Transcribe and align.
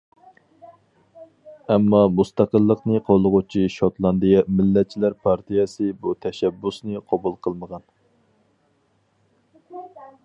ئەمما 1.73 1.99
مۇستەقىللىقنى 2.19 3.01
قوللىغۇچى 3.09 3.65
شوتلاندىيە 3.75 4.41
مىللەتچىلەر 4.61 5.17
پارتىيەسى 5.27 5.91
بۇ 6.07 6.15
تەشەببۇسنى 6.27 7.03
قوبۇل 7.13 7.37
قىلمىغان. 7.45 7.87